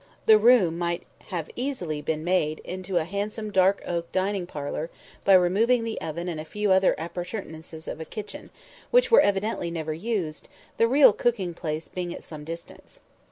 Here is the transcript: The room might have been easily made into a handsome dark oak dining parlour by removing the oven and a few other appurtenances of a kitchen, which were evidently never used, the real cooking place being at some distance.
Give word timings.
The 0.25 0.39
room 0.39 0.79
might 0.79 1.03
have 1.27 1.45
been 1.45 1.55
easily 1.59 2.01
made 2.01 2.57
into 2.65 2.97
a 2.97 3.03
handsome 3.03 3.51
dark 3.51 3.83
oak 3.85 4.11
dining 4.11 4.47
parlour 4.47 4.89
by 5.25 5.35
removing 5.35 5.83
the 5.83 6.01
oven 6.01 6.27
and 6.27 6.39
a 6.39 6.43
few 6.43 6.71
other 6.71 6.95
appurtenances 6.97 7.87
of 7.87 7.99
a 8.01 8.05
kitchen, 8.05 8.49
which 8.89 9.11
were 9.11 9.21
evidently 9.21 9.69
never 9.69 9.93
used, 9.93 10.47
the 10.77 10.87
real 10.87 11.13
cooking 11.13 11.53
place 11.53 11.87
being 11.87 12.15
at 12.15 12.23
some 12.23 12.43
distance. 12.43 12.99